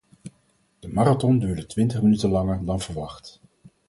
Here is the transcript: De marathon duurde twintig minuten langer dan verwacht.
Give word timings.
De 0.79 0.87
marathon 0.89 1.35
duurde 1.39 1.65
twintig 1.65 2.01
minuten 2.01 2.29
langer 2.29 2.65
dan 2.65 2.79
verwacht. 2.81 3.41